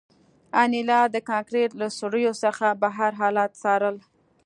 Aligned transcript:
انیلا 0.61 1.01
د 1.13 1.17
کانکریټ 1.29 1.71
له 1.81 1.87
سوریو 1.97 2.33
څخه 2.43 2.65
بهر 2.81 3.11
حالات 3.21 3.51
څارل 3.61 3.95